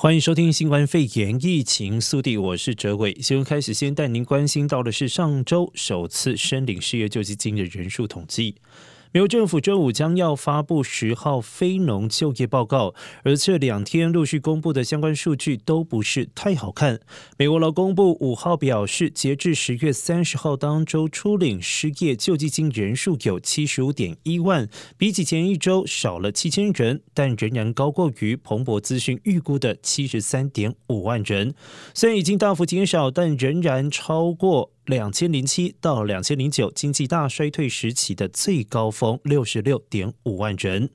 [0.00, 3.18] 欢迎收听新冠肺炎疫情速递，我是哲伟。
[3.20, 8.54] 新闻开始，先带您关心到的是上周首次申领失业救济金的人数统计。
[9.12, 17.00] 美国政府周五将要发布十号非农就业报告，而这两天陆续公布的相关数据都不是太好看。
[17.38, 24.68] 美国劳工部五号表示，截至十月三十号当周初领失业救济金人数有七十五点一万，
[24.98, 31.54] 比起前一周少了七千人，但仍然高过于彭博资讯预估的七十三点五万人。
[31.94, 34.72] 虽然已经大幅减少，但仍然超过。
[34.88, 40.88] 两千零七到两千零九经济大衰退时期的最高峰六十六点五万人，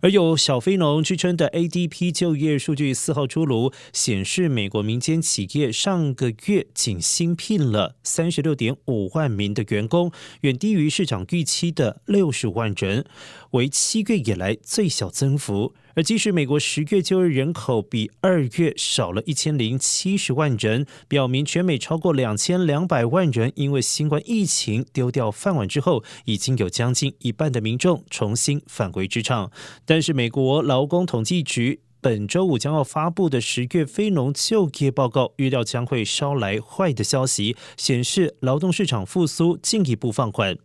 [0.00, 13.04] 而有小非农之称的 ADP 就业数据四号出炉，显示美国民间企业上个月仅新聘了三十六点五万名的员工，远低于市场预期的六十万人，
[13.50, 15.74] 为七月以来最小增幅。
[15.94, 29.50] 而即使美国十月就业人口比二月少了一千零七十万人，表明全美超过两千两百万人因为新冠疫情丢掉饭碗之后，已经有将近一半的民众重新返回职场。
[29.84, 40.56] 但是，美国劳工统计局本周五将要发布的十月非农就业报告，预料将会捎来坏的消息，显示劳动市场复苏进一步放缓。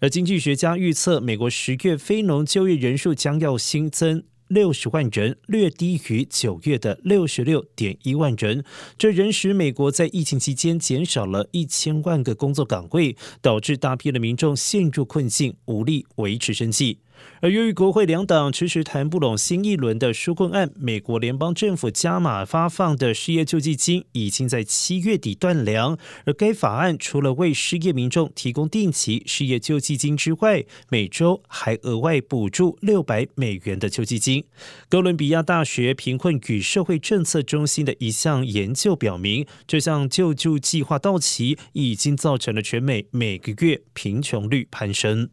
[0.00, 4.24] 而经济学家预测，美国十月非农就业人数将要新增。
[4.50, 8.64] 六十万人，略低于九月的六十六点一万人，
[8.98, 16.98] 这仍使美国在疫情期间减少了一千万个工作岗位，导致大批的民众陷入困境，无力维持生计。
[17.40, 25.96] 而由于国会两党迟迟谈不拢新一轮的纾困案，美国联邦政府加码发放的失业救济金已经在七月底断粮。
[26.26, 34.44] 而该法案除了为失业民众提供定期失业救济金之外，每周还额外补助六百美元的救济金。
[34.90, 45.30] 哥伦比亚大学贫困与社会政策中心的一项研究表明，这项救助计划到期已经造成了全美每个月贫穷率攀升。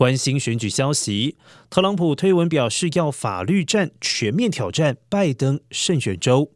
[0.00, 1.36] 关心选举消息，
[1.68, 6.52] 特朗普推文表示要法律战全面挑战拜登胜选州。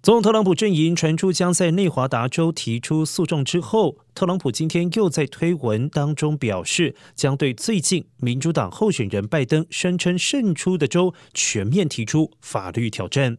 [0.00, 13.38] 总统特朗普阵营传出将在内华达州提出诉讼之后，特朗普今天又在推文当中表示，将对最近民主党候选人拜登声称胜出的州全面提出法律挑战。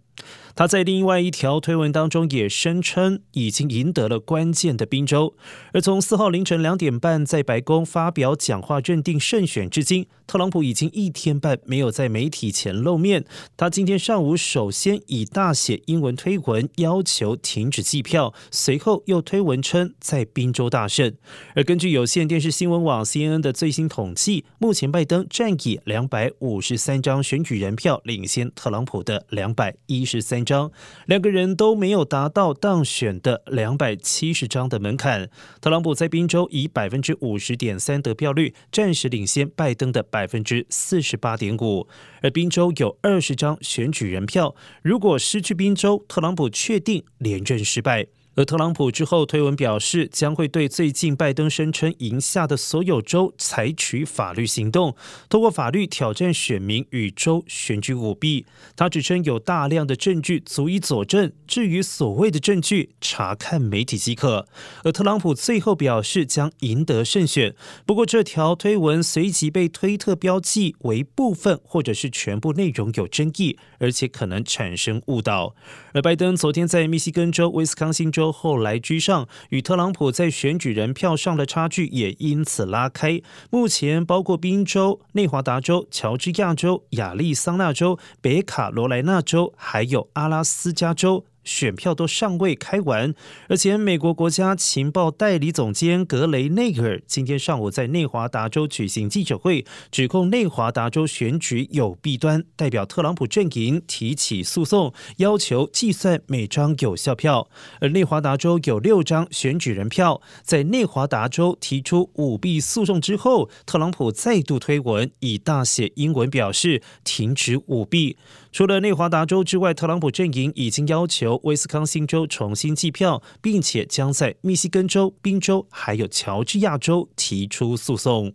[0.53, 5.33] 他在另外一条推文当中也声称已经赢得了关键的宾州，
[5.71, 13.23] 而从四号凌晨两点半在白宫发表讲话认定胜选至今，特朗普已经一天半没有在媒体前露面。
[13.55, 21.13] 他今天上午首先以大写英文推文要求停止计票，随后又推文称在宾州大胜。
[21.55, 30.71] 而根据有线电视新闻网 CNN 的最新统计，目前拜登占以两百五十三张选举人票领先特朗普的两百一十三张，
[31.05, 35.29] 两个人都没有达到当选的两百七十张的门槛。
[35.59, 41.87] 特朗普在宾州以百分之五十点三得票率，暂时领先拜登的百分之四十八点五。
[42.21, 48.07] 而宾州有二十张选举人票，如果失去宾州，特朗普确定连任失败。
[48.35, 54.95] 而特朗普之后推文表示，将会对最近拜登声称赢下的所有州采取法律行动，
[55.27, 58.45] 通过法律挑战选民与州选举舞弊。
[58.77, 64.47] 他指称有大量的证据足以佐证，至于所谓的证据，查看媒体即可。
[64.85, 67.53] 而特朗普最后表示将赢得胜选，
[67.85, 75.53] 不过这条推文随即被推特标记为部分或者是全部内容有争议，而且可能产生误导。
[75.93, 78.20] 而拜登昨天在密西根州、威斯康星州。
[78.21, 83.19] 州后来居上，与特朗普在选举人票上的差距也因此拉开。
[83.49, 91.25] 目前包括宾州、内华达州、乔治亚州、亚利桑那州、北卡罗来纳州，还有阿拉斯加州。
[91.43, 93.13] 选票都尚未开完，
[93.47, 107.49] 而且美国国家情报代理总监格雷内尔今天上午在内华达州举行记者会，指控内华达州选举有弊端，代表特朗普阵营提起诉讼，要求计算每张有效票。
[107.79, 118.17] 而内华达州有六张选举人票，在内华达州提出舞弊诉讼之后，特朗普再度推文，以大写英文表示停止舞弊。
[118.51, 128.33] 除了内华达州之外，特朗普阵营已经要求威斯康星州重新计票，并且将在密西根州、宾州还有乔治亚州提出诉讼。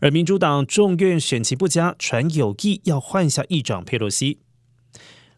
[0.00, 4.38] 而民主党众院选情不佳，传有意要换下议长佩洛西。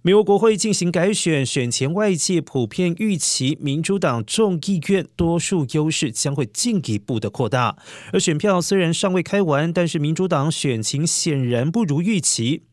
[0.03, 7.79] 美国国会进行改选，选前外界普遍预期民主党众议院多数优势将会进一步的扩大。
[8.13, 12.65] 而选票虽然尚未开完，但是民主党选情显然不如预期。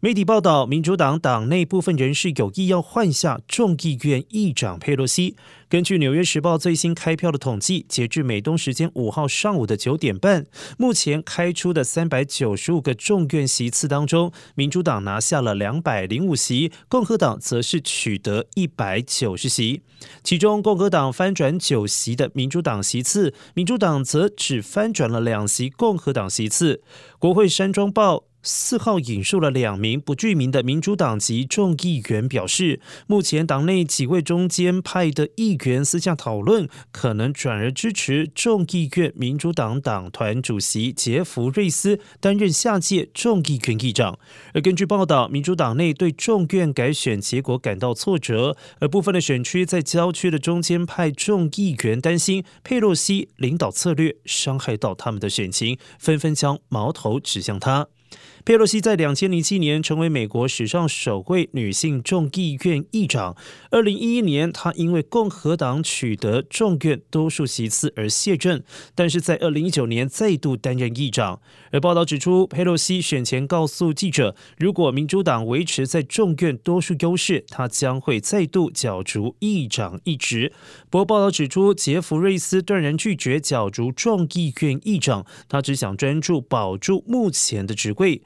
[0.00, 5.36] 媒体报道，民主党党内部分人士有意要换下众议院议长佩洛西。
[5.70, 10.44] 根据《纽约时报》最新开票的统计，截至美东时间五号上午的九点半，
[10.76, 19.80] 目前开出的三百九十五个众院席次当中，民主党拿下了两百零五席，共和党则是取得一百九十席。
[20.22, 26.82] 其中，共和党翻转九席的民主党席次，民主党则只翻转了两席共和党席次。
[27.18, 28.24] 国会山庄报。
[28.46, 44.16] 四号引述了两名不具名的民主党籍众议员表示，目前党内几位中间派的议员私下讨论，可能转而支持众议院民主党党团主席杰弗瑞斯担任下届众议院议长。
[44.54, 57.88] 而根据报道，民主党内对众院改选结果感到挫折，而部分的选区在郊区的中间派众议员担心佩洛西领导策略伤害到他们的选情，纷纷将矛头指向他。
[58.46, 63.36] 佩洛西在两千零七年成为美国史上首位女性众议院议长。
[63.72, 68.62] 二零一一年，她因为共和党取得众院多数席次而卸任，
[68.94, 71.40] 但是在二零一九年再度担任议长。
[71.72, 80.52] 而报道指出，佩洛西选前告诉记者，如果民主党维持在众院多数优势，她将会再度角逐议长一职。
[80.88, 88.22] 不过，报道指出，杰弗瑞斯断然拒绝角逐众议院议长，他只想专注保住目前的职位。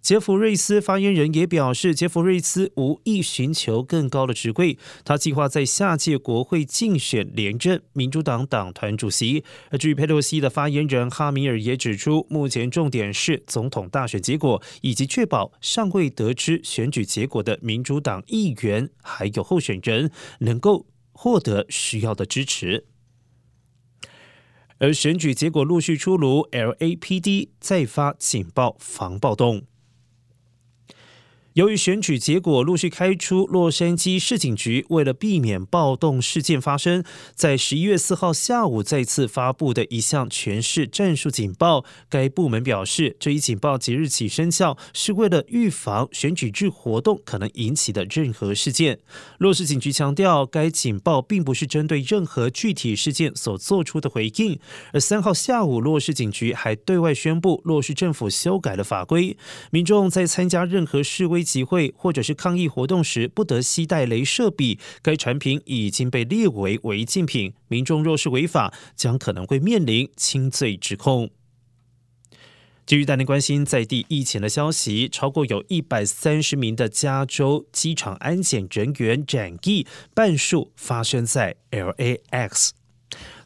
[0.00, 9.42] 杰弗瑞斯发言人也表示，杰弗瑞斯无意寻求更高的职位，他计划在下届国会竞选连任民主党党团主席。
[9.70, 22.84] 而据佩洛西的发言人哈米尔也指出，目前重点是总统大选结果，以及确保尚未得知选举结果的民主党议员还有候选人能够获得需要的支持。
[24.78, 29.62] 而选举结果陆续出炉，LAPD 再发警报防暴动。
[31.56, 37.02] 由于选举结果陆续开出，洛杉矶市警局为了避免暴动事件发生，
[37.34, 41.82] 在十一月四号下午再次发布的一项全市战术警报。
[42.10, 48.98] 该部门表示，这一警报即日起生效，是为了预防选举日活动可能引起的任何事件。
[49.38, 54.60] 洛市警局强调，该警报并不是针对任何具体事件所做出的回应。
[54.92, 59.38] 而三号下午，洛市警局还对外宣布，洛市政府修改了法规，
[59.70, 64.78] 民众在参加任何示威集会或者是抗议活动时，不得携带镭射笔。
[65.00, 71.30] 该产品已经被列为违禁品，民众若是违法，将可能会面临轻罪指控。
[72.84, 82.70] 基于带您关心在地疫情的消息，超过有一百三十名的加州机场安检人员染疫，半数发生在 LAX。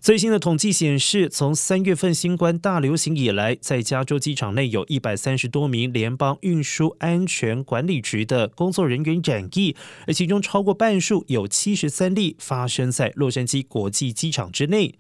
[0.01, 9.77] 最新的统计显示，从三月份新冠大流行以来，在加州机场内有一百三十多名联邦运输安全管理局的工作人员染疫，
[10.07, 14.95] 而其中超过半数有七十三例发生在洛杉矶国际机场之内。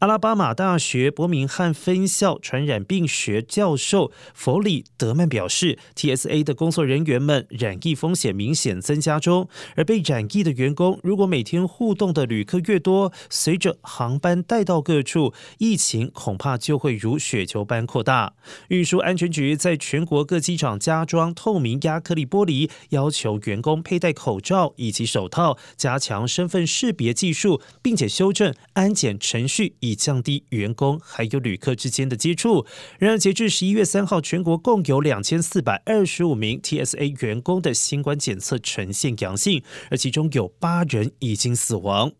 [0.00, 18.34] 阿拉巴马大学伯明翰分校传染病学教授弗里德曼表示，TSA 的工作人员们染疫风险明显增加中，而被染疫的员工如果每天互动的旅客越多，随着航班带到各处，疫情恐怕就会如雪球般扩大。
[18.68, 29.74] 运输安全局在全国各机场加装透明压克力玻璃，要求员工佩戴口罩以及手套，加强身份识别技术，并且修正安检程序。
[29.86, 32.66] 以降低员工还有旅客之间的接触。
[32.98, 42.12] 然而，截至十一月三号，全国共有两千四百二十五名 TSA 员工的新冠检测呈现阳性，而其中有八人已经死亡。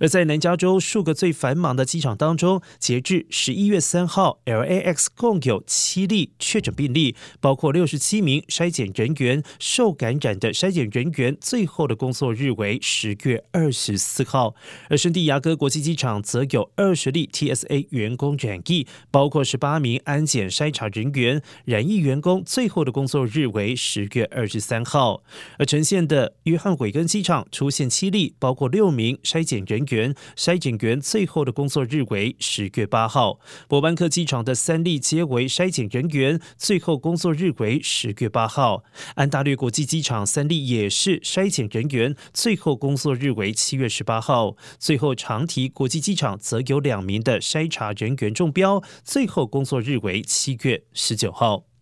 [0.00, 14.54] 而在南加州数个最繁忙的机场当中，截至十一月三号，LAX 共有七例确诊病例，包括六十七名筛检人员受感染的筛检人员，最后的工作日为十月二十四号。
[14.88, 25.22] 而圣地亚哥国际机场则有二十例 TSA 员工染疫，包括十八名安检筛查人员，染疫员工最后的工作日为十月二十三号。
[25.58, 38.84] 而呈现的约翰韦根机场出现七例，包括六名筛检人员筛检员最后的工作日为十月八号，伯班克机场的三例皆为筛检人员，最后工作日为十月八号。
[39.14, 44.56] 安大略国际机场三例也是筛检人员，最后工作日为七月十八号。
[44.78, 51.75] 最后长堤国际机场则有两名的筛查人员中标，最后工作日为七月十九号。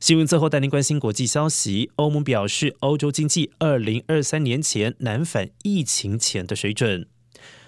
[0.00, 7.06] 新闻最后带您关心国际消息，欧盟表示欧洲经济二零二三年前难返疫情前的水准。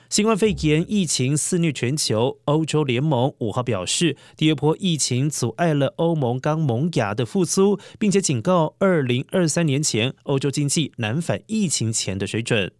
[0.08, 12.72] 新冠肺炎疫情肆虐全球，欧洲联盟五号表示，第二波疫情阻碍了欧盟刚萌芽的复苏，并且警告二零二三年前欧洲经济难返疫情前的水准。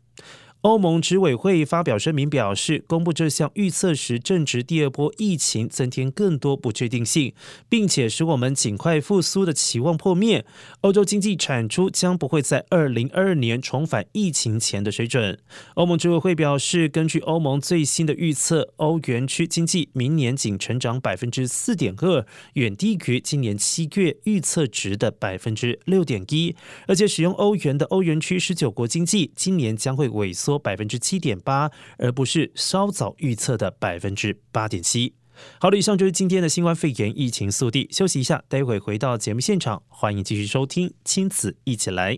[0.63, 7.35] 欧盟执委会发表声明表示，公布这项预测时，正值第二波疫情增添更多不确定性，
[7.69, 10.45] 并且使我们尽快复苏的期望破灭。
[10.83, 15.37] 欧洲经济产出将不会在二零二二年重返疫情前的水准。
[15.75, 26.55] 欧盟执委会表示，根据欧盟最新的预测，欧元区经济明年仅成长百分之四点二，远低于今年七月预测值的百分之六点一。
[26.87, 30.63] 而且，使用欧元的欧元区十九国经济今年将会萎缩缩。
[30.63, 35.15] 百分之七点八，而不是稍早预测的百分之八点七。
[35.59, 37.89] 好了，以上就是今天的新冠肺炎疫情速递。
[37.91, 42.15] 休息一下，待会回到节目现场，欢迎继续收听《亲子一起来》。